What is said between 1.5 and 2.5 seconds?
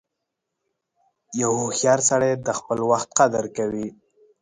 هوښیار سړی د